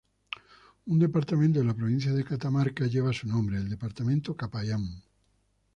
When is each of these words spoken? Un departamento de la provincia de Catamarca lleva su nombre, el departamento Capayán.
Un 0.87 0.97
departamento 0.97 1.59
de 1.59 1.65
la 1.65 1.75
provincia 1.75 2.11
de 2.11 2.23
Catamarca 2.23 2.87
lleva 2.87 3.13
su 3.13 3.27
nombre, 3.27 3.57
el 3.57 3.69
departamento 3.69 4.35
Capayán. 4.35 4.83